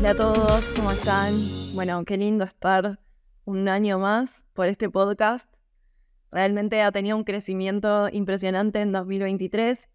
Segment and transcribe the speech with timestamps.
[0.00, 1.34] Hola a todos, ¿cómo están?
[1.74, 2.98] Bueno, qué lindo estar
[3.44, 5.46] un año más por este podcast.
[6.32, 9.90] Realmente ha tenido un crecimiento impresionante en 2023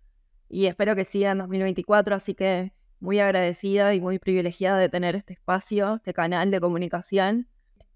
[0.47, 5.15] y espero que siga en 2024, así que muy agradecida y muy privilegiada de tener
[5.15, 7.47] este espacio, este canal de comunicación.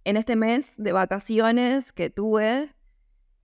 [0.04, 2.74] En este mes de vacaciones que tuve,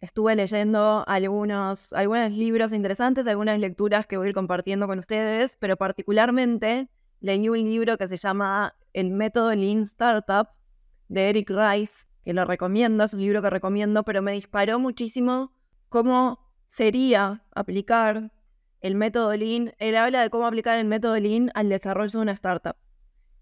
[0.01, 5.55] estuve leyendo algunos, algunos libros interesantes, algunas lecturas que voy a ir compartiendo con ustedes,
[5.55, 6.89] pero particularmente
[7.25, 10.47] leí un libro que se llama El método Lean Startup
[11.07, 15.51] de Eric Rice, que lo recomiendo, es un libro que recomiendo, pero me disparó muchísimo
[15.89, 18.31] cómo sería aplicar
[18.81, 19.73] el método Lean.
[19.79, 22.75] Él habla de cómo aplicar el método Lean al desarrollo de una startup.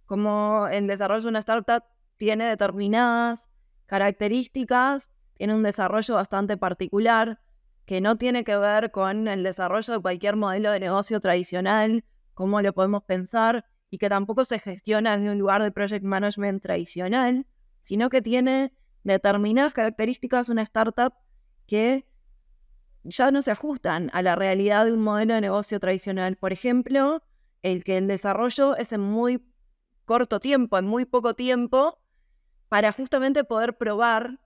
[0.05, 1.83] Como el desarrollo de una startup
[2.15, 3.49] tiene determinadas
[3.85, 7.41] características, tiene un desarrollo bastante particular,
[7.85, 12.61] que no tiene que ver con el desarrollo de cualquier modelo de negocio tradicional, cómo
[12.61, 17.45] lo podemos pensar, y que tampoco se gestiona desde un lugar de project management tradicional,
[17.83, 21.13] sino que tiene determinadas características una startup
[21.67, 22.03] que
[23.03, 26.37] ya no se ajustan a la realidad de un modelo de negocio tradicional.
[26.37, 27.21] Por ejemplo,
[27.61, 29.45] el que el desarrollo es en muy
[30.05, 31.99] corto tiempo, en muy poco tiempo,
[32.69, 34.39] para justamente poder probar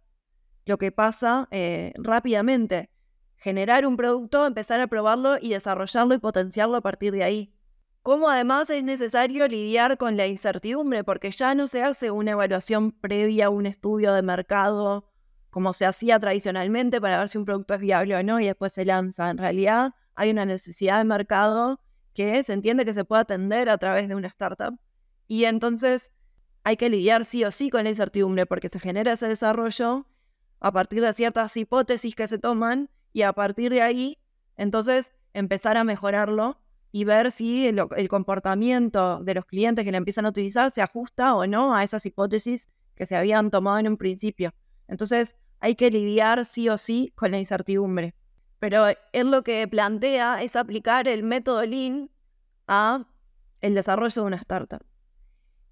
[0.66, 2.90] lo que pasa eh, rápidamente.
[3.38, 7.57] Generar un producto, empezar a probarlo y desarrollarlo y potenciarlo a partir de ahí
[8.04, 12.92] cómo además es necesario lidiar con la incertidumbre, porque ya no se hace una evaluación
[12.92, 15.10] previa, un estudio de mercado,
[15.50, 18.74] como se hacía tradicionalmente para ver si un producto es viable o no y después
[18.74, 19.30] se lanza.
[19.30, 21.80] En realidad hay una necesidad de mercado
[22.14, 24.78] que se entiende que se puede atender a través de una startup
[25.28, 26.12] y entonces
[26.64, 30.08] hay que lidiar sí o sí con la incertidumbre porque se genera ese desarrollo
[30.60, 34.18] a partir de ciertas hipótesis que se toman y a partir de ahí
[34.56, 36.60] entonces empezar a mejorarlo
[36.92, 41.36] y ver si el, comportamiento de los clientes que la empiezan a utilizar se ajusta
[41.36, 44.54] o no a esas hipótesis que se habían tomado en un principio.
[44.88, 48.16] Entonces hay que lidiar sí o sí con la incertidumbre.
[48.60, 52.10] Pero él lo que plantea es aplicar el método Lean
[52.68, 53.06] a
[53.62, 54.84] el desarrollo de una startup.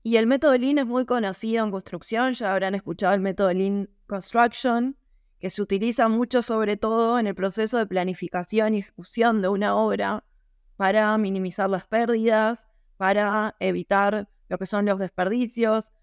[0.04, 3.90] Y el método Lean es muy conocido en construcción, ya habrán escuchado el método Lean
[4.06, 4.98] Construction,
[5.40, 9.76] que se utiliza mucho sobre todo en el proceso de planificación y ejecución de una
[9.76, 10.24] obra
[10.78, 15.94] para minimizar las pérdidas, para evitar lo que son los desperdicios,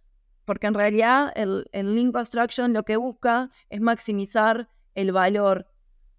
[0.44, 5.68] porque en realidad el, el Lean Construction lo que busca es maximizar el valor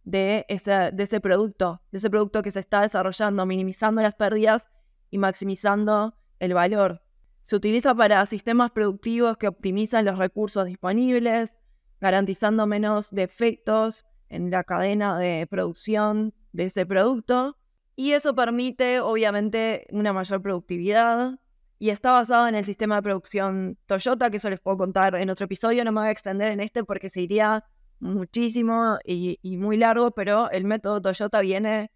[0.04, 4.70] de ese, de ese producto, de ese producto que se está desarrollando, minimizando las pérdidas
[5.10, 7.04] y maximizando el valor.
[7.42, 11.56] Se utiliza para sistemas productivos que optimizan los recursos disponibles,
[12.00, 17.58] garantizando menos defectos en la cadena de producción de ese producto
[17.96, 21.40] y eso permite, obviamente, una mayor productividad.
[21.80, 25.30] Y está basado en el sistema de producción Toyota, que eso les puedo contar en
[25.30, 25.84] otro episodio.
[25.84, 27.66] No me voy a extender en este porque se iría
[28.00, 31.92] muchísimo y, muy largo, pero el método Toyota viene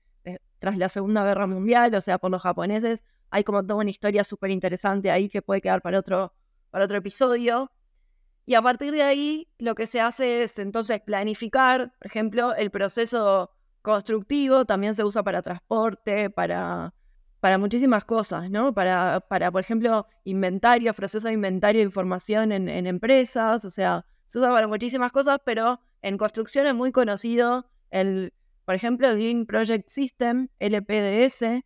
[0.60, 3.04] tras la Segunda Guerra Mundial, o sea, por los japoneses.
[3.30, 6.34] Hay como toda una historia súper interesante ahí que puede quedar para otro,
[6.70, 7.72] para otro episodio.
[8.46, 12.72] Y a partir de ahí, lo que se hace es entonces planificar, por ejemplo, el
[12.72, 13.52] proceso
[13.88, 16.94] constructivo, también se usa para transporte, para,
[17.40, 18.74] para muchísimas cosas, ¿no?
[18.74, 24.40] Para, para, por ejemplo, inventario, proceso de inventario de información en, empresas, o sea, se
[24.40, 28.34] usa para muchísimas cosas, pero en construcción es muy conocido el,
[28.66, 31.64] por ejemplo, el Lean Project System, LPDS,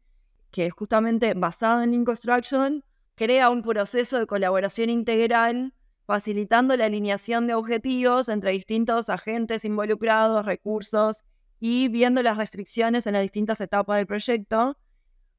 [0.52, 2.84] que es justamente basado en Lean Construction,
[3.16, 5.74] crea un proceso de colaboración integral
[6.06, 11.24] facilitando la alineación de objetivos entre distintos agentes involucrados, recursos
[11.64, 14.78] y viendo las restricciones en las distintas etapas del proyecto.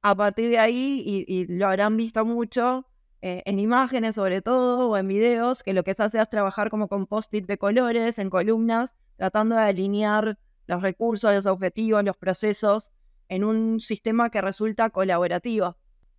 [0.02, 2.86] A partir de ahí, y, lo habrán visto mucho
[3.22, 6.70] eh, en imágenes sobre todo o en videos, que lo que se hace es trabajar
[6.70, 10.38] como con post-it de colores en columnas, tratando de alinear
[10.68, 12.92] los recursos, los objetivos, los procesos
[13.28, 15.76] en un sistema que resulta colaborativo.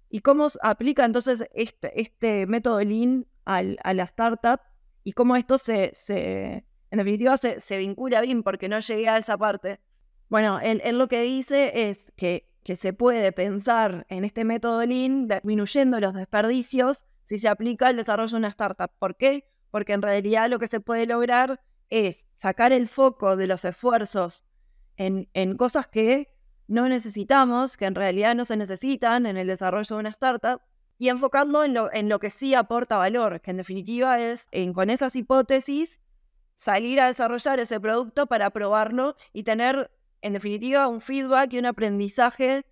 [0.10, 4.60] ¿Y cómo aplica entonces este, este método Lean al, a la startup?
[5.06, 9.18] Y cómo esto se, se en definitiva, se, se, vincula bien porque no llegué a
[9.18, 9.80] esa parte.
[10.30, 15.28] Bueno, él, lo que dice es que que se puede pensar en este método Lean
[15.28, 18.92] disminuyendo los desperdicios si se aplica el desarrollo de una startup.
[19.00, 19.46] ¿Por qué?
[19.70, 24.44] Porque en realidad lo que se puede lograr es sacar el foco de los esfuerzos
[24.96, 26.34] en, en cosas que
[26.68, 30.62] no necesitamos, que en realidad no se necesitan en el desarrollo de una startup,
[30.98, 34.74] y enfocarlo en lo, en lo que sí aporta valor, que en definitiva es en,
[34.74, 36.00] con esas hipótesis
[36.56, 39.92] salir a desarrollar ese producto para probarlo y tener
[40.24, 42.66] en definitiva un feedback y un aprendizaje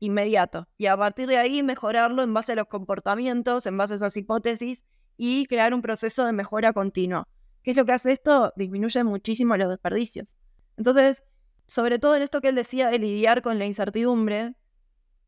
[0.00, 0.68] inmediato.
[0.76, 4.16] Y a partir de ahí mejorarlo en base a los comportamientos, en base a esas
[4.16, 4.84] hipótesis
[5.16, 7.28] y crear un proceso de mejora continua.
[7.62, 8.52] ¿Qué es lo que hace esto?
[8.56, 10.36] Disminuye muchísimo los desperdicios.
[10.76, 11.22] Entonces,
[11.66, 14.54] sobre todo en esto que él decía de lidiar con la incertidumbre,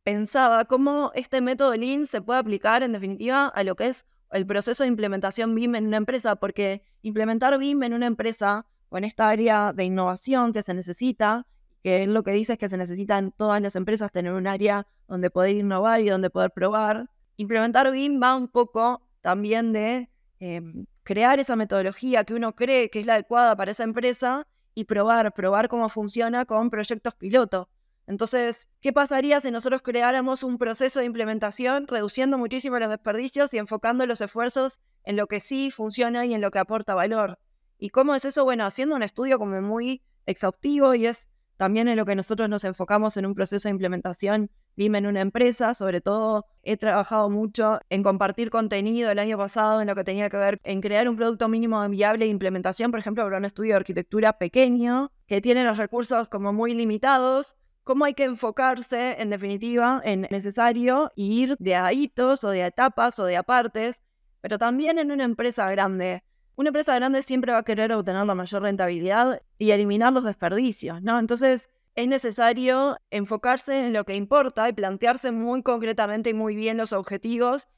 [0.02, 4.44] pensaba cómo este método Lean se puede aplicar en definitiva a lo que es el
[4.44, 9.28] proceso de implementación BIM en una empresa, porque implementar BIM en una empresa con esta
[9.28, 11.46] área de innovación que se necesita,
[11.82, 14.86] que lo que dice es que se necesita en todas las empresas tener un área
[15.08, 17.10] donde poder innovar y donde poder probar.
[17.36, 20.10] Implementar BIM va un poco también de
[20.40, 24.84] em, crear esa metodología que uno cree que es la adecuada para esa empresa y
[24.84, 27.68] probar, probar cómo funciona con proyectos piloto.
[28.06, 33.58] Entonces, ¿qué pasaría si nosotros creáramos un proceso de implementación reduciendo muchísimo los desperdicios y
[33.58, 37.38] enfocando los esfuerzos en lo que sí funciona y en lo que aporta valor?
[37.78, 38.44] ¿Y cómo es eso?
[38.44, 41.29] Bueno, haciendo un estudio como muy exhaustivo y es
[41.60, 45.20] también en lo que nosotros nos enfocamos en un proceso de implementación BIM en una
[45.20, 50.02] empresa, sobre todo he trabajado mucho en compartir contenido el año pasado en lo que
[50.02, 53.44] tenía que ver en crear un producto mínimo viable de implementación, por ejemplo, para un
[53.44, 59.20] estudio de arquitectura pequeño, que tiene los recursos como muy limitados, cómo hay que enfocarse,
[59.20, 63.42] en definitiva, en necesario ir de a hitos o de a etapas o de a
[63.42, 64.00] partes,
[64.40, 66.24] pero también en una empresa grande.
[66.60, 71.00] Una empresa grande siempre va a querer obtener la mayor rentabilidad y eliminar los desperdicios,
[71.00, 71.18] ¿no?
[71.18, 76.76] Entonces, es necesario enfocarse en lo que importa y plantearse muy concretamente y muy bien
[76.76, 77.70] los objetivos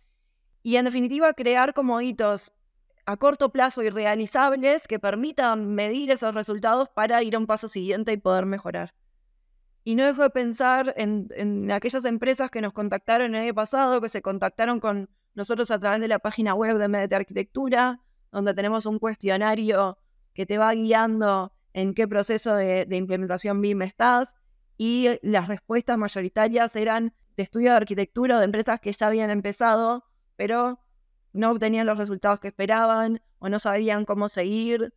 [0.64, 2.50] y en definitiva crear como hitos
[3.06, 7.68] a corto plazo y realizables que permitan medir esos resultados para ir a un paso
[7.68, 8.94] siguiente y poder mejorar.
[9.84, 14.08] Y no dejo de pensar en, aquellas empresas que nos contactaron el año pasado, que
[14.08, 18.00] se contactaron con nosotros a través de la página web de MDT Arquitectura,
[18.32, 19.98] donde tenemos un cuestionario
[20.32, 24.34] que te va guiando en qué proceso de, implementación BIM estás
[24.76, 29.30] y las respuestas mayoritarias eran de estudio de arquitectura o de empresas que ya habían
[29.30, 30.04] empezado,
[30.36, 30.80] pero
[31.32, 34.94] no obtenían los resultados que esperaban o no sabían cómo seguir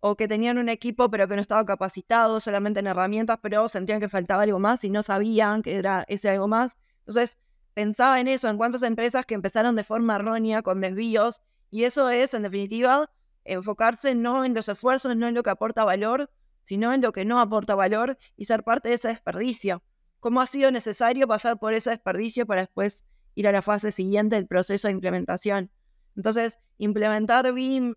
[0.00, 4.00] o que tenían un equipo pero que no estaba capacitado solamente en herramientas, pero sentían
[4.00, 6.76] que faltaba algo más y no sabían que era ese algo más.
[7.00, 7.38] Entonces
[7.74, 12.08] pensaba en eso, en cuántas empresas que empezaron de forma errónea, con desvíos, y eso
[12.10, 13.10] es, en definitiva,
[13.44, 16.30] enfocarse no en los esfuerzos, no en lo que aporta valor,
[16.64, 19.82] sino en lo que no aporta valor y ser parte de ese desperdicio.
[20.20, 23.04] ¿Cómo ha sido necesario pasar por ese desperdicio para después
[23.34, 25.70] ir a la fase siguiente del proceso de implementación?
[26.16, 27.94] Entonces, implementar BIM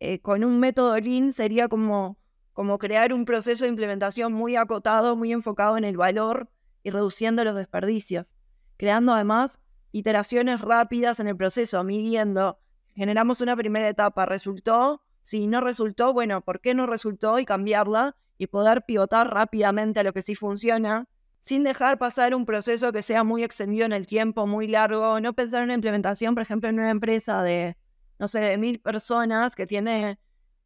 [0.00, 2.18] eh, con un método Lean sería como,
[2.52, 6.50] como crear un proceso de implementación muy acotado, muy enfocado en el valor
[6.82, 8.34] y reduciendo los desperdicios,
[8.78, 9.60] creando además
[9.92, 12.58] iteraciones rápidas en el proceso, midiendo
[12.94, 17.38] generamos una primera etapa, resultó, si no resultó, bueno, ¿por qué no resultó?
[17.38, 21.08] Y cambiarla y poder pivotar rápidamente a lo que sí funciona,
[21.40, 25.32] sin dejar pasar un proceso que sea muy extendido en el tiempo, muy largo, no
[25.32, 27.76] pensar en una implementación, por ejemplo, en una empresa de,
[28.18, 30.18] no sé, de mil personas que tiene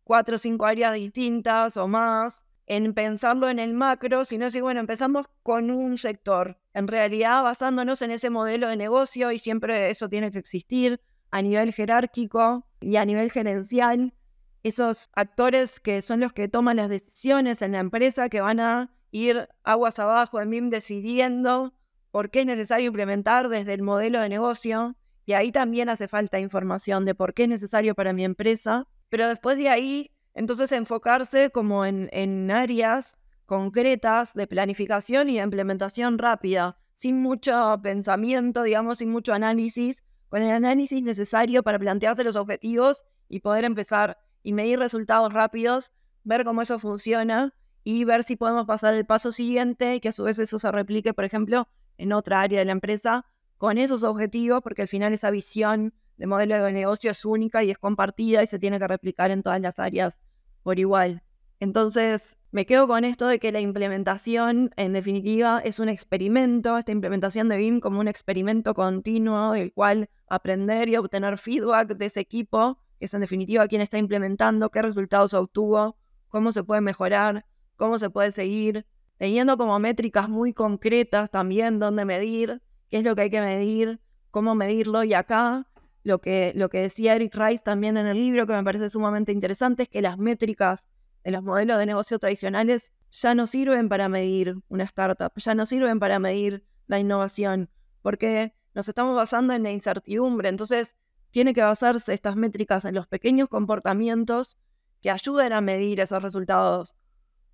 [0.04, 4.80] cuatro o cinco áreas distintas o más, en pensarlo en el macro, sino decir, bueno,
[4.80, 10.08] empezamos con un sector, en realidad basándonos en ese modelo de negocio y siempre eso
[10.08, 11.00] tiene que existir,
[11.34, 14.14] a nivel jerárquico y a nivel gerencial,
[14.62, 18.94] esos actores que son los que toman las decisiones en la empresa, que van a
[19.10, 21.74] ir aguas abajo en BIM decidiendo
[22.12, 24.94] por qué es necesario implementar desde el modelo de negocio.
[25.26, 28.86] Y ahí también hace falta información de por qué es necesario para mi empresa.
[29.08, 35.42] Pero después de ahí, entonces enfocarse como en, en áreas concretas de planificación y de
[35.42, 40.03] implementación rápida, sin mucho pensamiento, digamos, sin mucho análisis,
[40.34, 45.92] con el análisis necesario para plantearse los objetivos y poder empezar y medir resultados rápidos,
[46.24, 50.12] ver cómo eso funciona y ver si podemos pasar el paso siguiente y que a
[50.12, 53.24] su vez eso se replique, por ejemplo, en otra área de la empresa
[53.58, 57.70] con esos objetivos, porque al final esa visión de modelo de negocio es única y
[57.70, 60.18] es compartida y se tiene que replicar en todas las áreas
[60.64, 61.22] por igual.
[61.60, 66.92] Entonces, me quedo con esto de que la implementación, en definitiva, es un experimento, esta
[66.92, 72.20] implementación de BIM como un experimento continuo del cual aprender y obtener feedback de ese
[72.20, 75.96] equipo, que es en definitiva quién está implementando, qué resultados obtuvo,
[76.28, 77.44] cómo se puede mejorar,
[77.74, 83.16] cómo se puede seguir, teniendo como métricas muy concretas también dónde medir, qué es lo
[83.16, 85.02] que hay que medir, cómo medirlo.
[85.02, 85.66] Y acá
[86.04, 89.32] lo que, lo que decía Eric Rice también en el libro, que me parece sumamente
[89.32, 90.86] interesante, es que las métricas
[91.24, 95.66] de los modelos de negocio tradicionales ya no sirven para medir una startup, ya no
[95.66, 97.70] sirven para medir la innovación,
[98.02, 100.48] porque nos estamos basando en la incertidumbre.
[100.48, 100.96] Entonces,
[101.30, 104.56] tiene que basarse estas métricas en los pequeños comportamientos
[105.00, 106.94] que ayuden a medir esos resultados.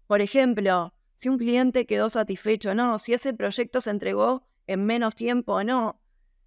[0.06, 4.84] Por ejemplo, si un cliente quedó satisfecho o no, si ese proyecto se entregó en
[4.84, 6.00] menos tiempo o no,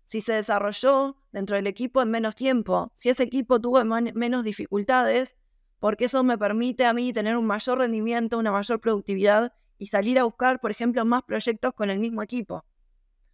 [0.05, 5.37] si se desarrolló dentro del equipo en menos tiempo, si ese equipo tuvo menos dificultades,
[5.83, 10.17] porque eso me permite a mí tener un mayor rendimiento, una mayor productividad y salir
[10.17, 12.63] a buscar, por ejemplo, más proyectos con el mismo equipo.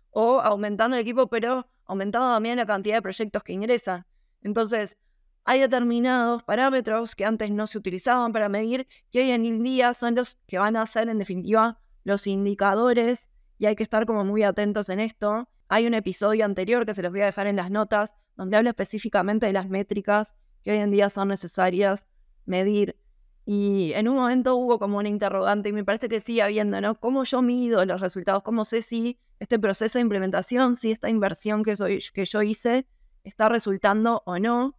[0.10, 4.08] O aumentando el equipo, pero aumentando también la cantidad de proyectos que ingresan.
[4.42, 4.98] Entonces,
[5.44, 10.16] hay determinados parámetros que antes no se utilizaban para medir, que hoy en día son
[10.16, 13.30] los que van a ser, en definitiva, los indicadores,
[13.60, 15.48] y hay que estar como muy atentos en esto.
[15.68, 18.72] Hay un episodio anterior que se los voy a dejar en las notas, donde habla
[18.72, 22.09] específicamente de las métricas que hoy en día son necesarias
[22.50, 22.98] medir.
[23.46, 26.96] Y en un momento hubo como una interrogante, y me parece que sigue habiendo, ¿no?
[26.96, 28.44] ¿Cómo yo mido los resultados?
[28.44, 32.86] ¿Cómo sé si este proceso de implementación, si esta inversión que, soy, que yo hice
[33.24, 34.78] está resultando o no?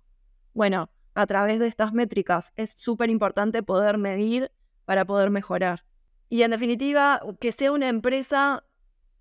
[0.53, 4.53] Bueno, a través de estas métricas es súper importante poder medir
[4.85, 5.85] para poder mejorar.
[6.29, 8.65] Y en definitiva, que sea una empresa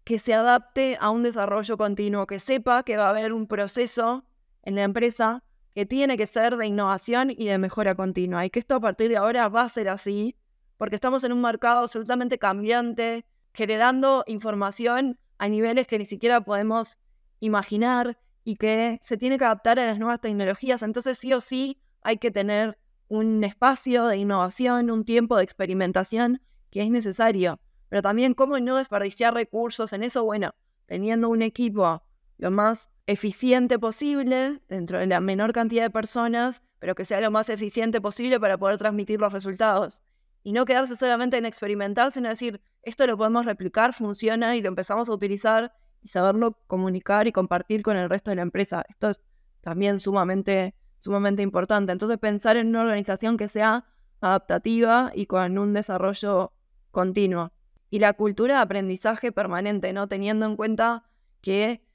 [0.03, 4.25] que se adapte a un desarrollo continuo, que sepa que va a haber un proceso
[4.63, 8.45] en la empresa que tiene que ser de innovación y de mejora continua.
[8.45, 10.35] Y que esto a partir de ahora va a ser así,
[10.77, 16.97] porque estamos en un mercado absolutamente cambiante, generando información a niveles que ni siquiera podemos
[17.39, 20.81] imaginar y que se tiene que adaptar a las nuevas tecnologías.
[20.81, 26.41] Entonces sí o sí hay que tener un espacio de innovación, un tiempo de experimentación
[26.69, 27.59] que es necesario.
[27.89, 30.53] Pero también cómo no desperdiciar recursos en eso, bueno,
[30.85, 32.03] teniendo un equipo
[32.38, 37.31] lo más eficiente posible, dentro de la menor cantidad de personas, pero que sea lo
[37.31, 40.03] más eficiente posible para poder transmitir los resultados.
[40.43, 44.67] Y no quedarse solamente en experimentar, sino decir, esto lo podemos replicar, funciona y lo
[44.67, 45.73] empezamos a utilizar
[46.03, 48.85] y saberlo comunicar y compartir con el resto de la empresa.
[48.87, 49.23] Esto es
[49.61, 51.91] también sumamente, sumamente importante.
[51.91, 53.85] Entonces pensar en una organización que sea
[54.21, 56.53] adaptativa y con un desarrollo
[56.91, 57.53] continuo.
[57.89, 60.07] Y la cultura de aprendizaje permanente, ¿no?
[60.07, 61.09] Teniendo en cuenta
[61.41, 61.88] que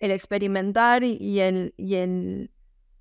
[0.00, 2.50] el experimentar y el, y el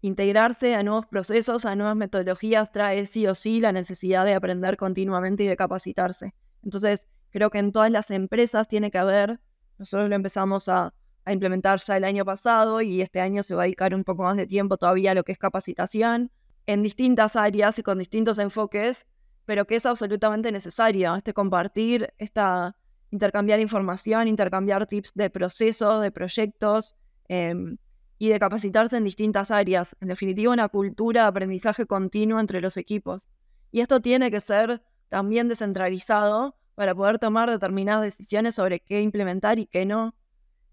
[0.01, 4.77] integrarse a nuevos procesos, a nuevas metodologías, trae sí o sí la necesidad de aprender
[4.77, 6.35] continuamente y de capacitarse.
[6.63, 9.39] Entonces, creo que en todas las empresas tiene que haber
[9.79, 10.93] nosotros lo empezamos a,
[11.25, 14.35] implementar ya el año pasado y este año se va a dedicar un poco más
[14.35, 16.31] de tiempo todavía a lo que es capacitación
[16.65, 19.05] en distintas áreas y con distintos enfoques,
[19.45, 22.75] pero que es absolutamente necesario, este compartir, esta
[23.11, 26.95] intercambiar información, intercambiar tips de procesos, de proyectos
[27.27, 27.77] em,
[28.17, 29.95] y de capacitarse en distintas áreas.
[30.01, 33.29] En definitiva, una cultura de aprendizaje continuo entre los equipos.
[33.71, 39.59] Y esto tiene que ser también descentralizado para poder tomar determinadas decisiones sobre qué implementar
[39.59, 40.15] y qué no,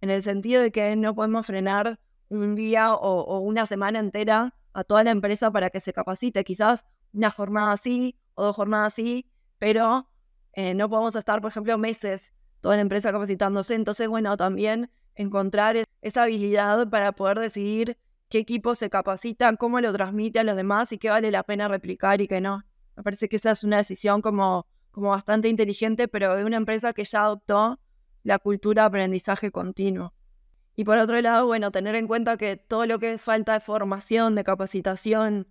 [0.01, 4.85] en el sentido de que no podemos frenar un día o, una semana entera a
[4.85, 9.27] toda la empresa para que se capacite, quizás una jornada así o dos jornadas así,
[9.59, 10.09] pero
[10.57, 13.75] eh, no podemos estar, por ejemplo, meses toda la empresa capacitándose.
[13.75, 17.97] Entonces, bueno, también encontrar esa habilidad para poder decidir
[18.29, 21.69] qué equipo se capacita, cómo lo transmite a los demás y qué vale la pena
[21.69, 22.65] replicar y qué no.
[22.97, 26.95] Me parece que esa es una decisión como como bastante inteligente, pero de una empresa
[26.95, 27.79] que ya adoptó
[28.23, 30.15] la cultura de aprendizaje continuo.
[30.75, 33.61] Y por otro lado, bueno, tener en cuenta que todo lo que es falta de
[33.61, 35.49] formación, de capacitación,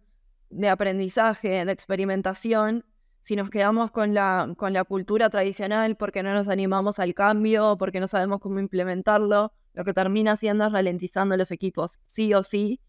[0.49, 2.85] de aprendizaje, de experimentación,
[3.25, 7.75] si nos quedamos con la, con la cultura tradicional porque no nos animamos al cambio,
[7.75, 12.43] porque no sabemos cómo implementarlo, lo que termina haciendo es ralentizando los equipos, sí o
[12.43, 12.79] sí,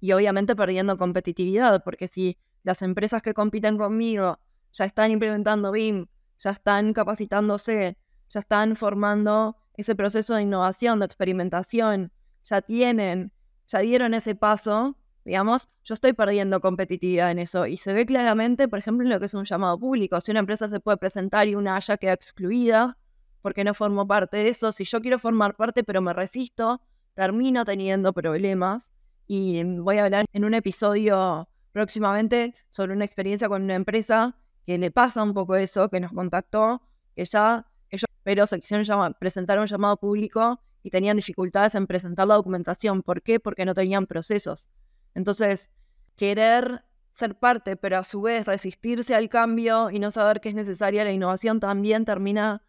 [0.00, 4.40] y obviamente perdiendo competitividad, porque si las empresas que compiten conmigo
[4.72, 6.06] ya están implementando BIM,
[6.40, 7.96] ya están capacitándose,
[8.30, 12.10] ya están formando ese proceso de innovación, de experimentación,
[12.42, 13.32] ya tienen,
[13.68, 17.66] ya dieron ese paso, digamos, yo estoy perdiendo competitividad en eso.
[17.66, 20.20] Y se ve claramente, por ejemplo, en lo que es un llamado público.
[20.20, 22.98] Si una empresa se puede presentar y una haya queda excluida
[23.42, 26.80] porque no formó parte de eso, si yo quiero formar parte pero me resisto,
[27.14, 28.92] termino teniendo problemas.
[29.26, 34.78] Y voy a hablar en un episodio próximamente sobre una experiencia con una empresa que
[34.78, 36.82] le pasa un poco eso, que nos contactó,
[37.14, 42.26] que ya ellos pero se quisieron presentar un llamado público y tenían dificultades en presentar
[42.26, 43.02] la documentación.
[43.02, 43.40] ¿Por qué?
[43.40, 44.68] Porque no tenían procesos.
[45.14, 45.70] Entonces,
[46.16, 50.54] querer ser parte, pero a su vez resistirse al cambio y no saber que es
[50.54, 52.62] necesaria la innovación también termina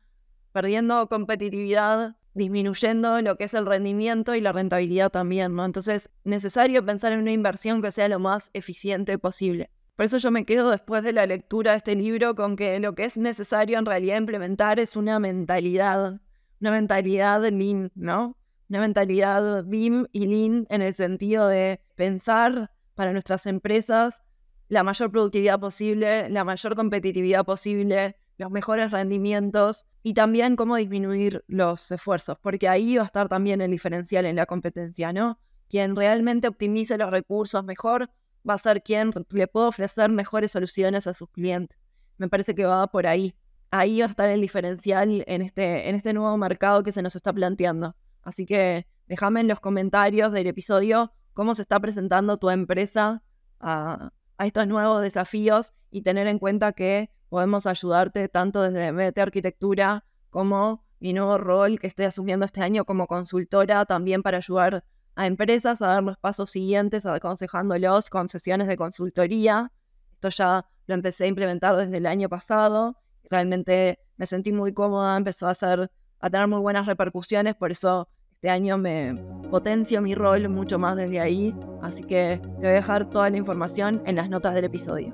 [0.52, 5.66] perdiendo competitividad, disminuyendo lo que es el rendimiento y la rentabilidad también, ¿no?
[5.66, 9.72] Entonces, necesario pensar en una inversión que sea lo más eficiente posible.
[9.96, 12.96] Por eso yo me quedo después de la lectura de este libro con que lo
[12.96, 16.20] que es necesario en realidad implementar es una mentalidad,
[16.60, 18.38] una mentalidad lean, ¿no?
[18.70, 24.24] Una mentalidad BIM y lean en el sentido de pensar para nuestras empresas
[24.68, 31.44] la mayor productividad posible, la mayor competitividad posible, los mejores rendimientos y también cómo disminuir
[31.48, 35.40] los esfuerzos, porque ahí va a estar también el diferencial en la competencia, ¿no?
[35.70, 38.10] Quien realmente optimice los recursos mejor
[38.48, 41.78] va a ser quien le puede ofrecer mejores soluciones a sus clientes.
[42.18, 43.36] Me parece que va por ahí.
[43.72, 47.16] Ahí va a estar el diferencial en este, en este nuevo mercado que se nos
[47.16, 47.96] está planteando.
[48.25, 53.24] Así que déjame en los comentarios del episodio cómo se está presentando tu empresa
[53.60, 60.03] a, estos nuevos desafíos y tener en cuenta que podemos ayudarte tanto desde MT Arquitectura
[60.29, 64.84] como mi nuevo rol que estoy asumiendo este año como consultora también para ayudar
[65.15, 69.72] a empresas a dar los pasos siguientes, aconsejándolos con sesiones de consultoría.
[70.13, 72.98] Esto ya lo empecé a implementar desde el año pasado.
[73.29, 75.89] Realmente me sentí muy cómoda, empezó a, hacer,
[76.20, 79.16] a tener muy buenas repercusiones, por eso este año me
[79.50, 81.56] potencio mi rol mucho más desde ahí.
[81.82, 85.14] Así que te voy a dejar toda la información en las notas del episodio.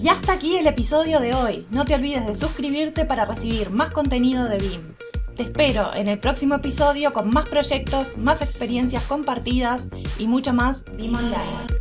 [0.00, 1.66] Y hasta aquí el episodio de hoy.
[1.70, 4.94] No te olvides de suscribirte para recibir más contenido de BIM.
[5.36, 9.88] Te espero en el próximo episodio con más proyectos, más experiencias compartidas
[10.18, 11.78] y mucho más BIM Online.